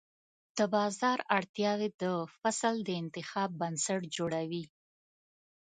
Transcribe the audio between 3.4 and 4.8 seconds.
بنسټ جوړوي.